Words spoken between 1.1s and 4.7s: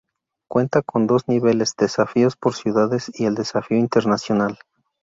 niveles: desafíos por ciudades y el desafío internacional.